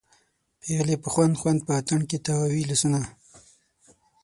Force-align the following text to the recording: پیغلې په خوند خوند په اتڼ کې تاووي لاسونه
پیغلې 0.61 0.95
په 1.03 1.07
خوند 1.13 1.33
خوند 1.39 1.59
په 1.67 1.71
اتڼ 1.79 1.99
کې 2.09 2.17
تاووي 2.25 2.63
لاسونه 2.69 3.01